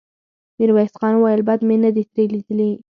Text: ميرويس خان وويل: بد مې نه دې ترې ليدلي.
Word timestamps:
ميرويس 0.57 0.93
خان 0.99 1.13
وويل: 1.17 1.41
بد 1.47 1.59
مې 1.67 1.75
نه 1.83 1.89
دې 1.95 2.03
ترې 2.11 2.23
ليدلي. 2.33 2.71